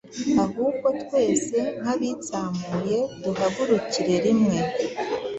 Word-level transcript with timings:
Ahubwo 0.43 0.87
twese 1.01 1.57
nk’abitsamuye 1.81 2.99
duhagurukire 3.23 4.15
rimwe 4.25 4.57